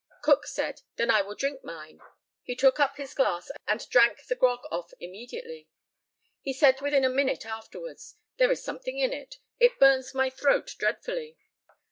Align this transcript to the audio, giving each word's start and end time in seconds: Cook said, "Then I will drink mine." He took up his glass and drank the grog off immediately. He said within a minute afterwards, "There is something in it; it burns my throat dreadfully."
Cook 0.23 0.47
said, 0.47 0.81
"Then 0.95 1.11
I 1.11 1.21
will 1.21 1.35
drink 1.35 1.63
mine." 1.63 1.99
He 2.41 2.55
took 2.55 2.79
up 2.79 2.95
his 2.97 3.13
glass 3.13 3.51
and 3.67 3.87
drank 3.89 4.25
the 4.25 4.33
grog 4.35 4.61
off 4.71 4.89
immediately. 4.99 5.69
He 6.41 6.53
said 6.53 6.81
within 6.81 7.03
a 7.03 7.07
minute 7.07 7.45
afterwards, 7.45 8.15
"There 8.37 8.49
is 8.51 8.63
something 8.63 8.97
in 8.97 9.13
it; 9.13 9.35
it 9.59 9.77
burns 9.79 10.15
my 10.15 10.31
throat 10.31 10.73
dreadfully." 10.79 11.37